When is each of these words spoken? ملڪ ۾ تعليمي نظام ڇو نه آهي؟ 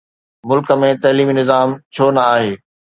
ملڪ 0.51 0.65
۾ 0.85 0.89
تعليمي 1.05 1.33
نظام 1.39 1.69
ڇو 1.95 2.05
نه 2.15 2.23
آهي؟ 2.35 2.51